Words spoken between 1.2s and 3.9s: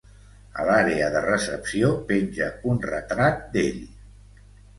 recepció penja un retrat d'ell.